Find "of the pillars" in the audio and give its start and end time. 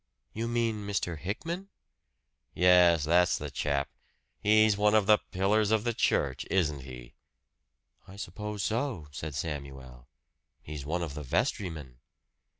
4.95-5.69